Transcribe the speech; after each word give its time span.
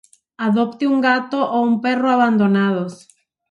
Adopte 0.47 0.87
un 0.87 0.97
gato 1.05 1.37
o 1.43 1.61
un 1.67 1.75
perro 1.85 2.09
abandonados 2.09 2.93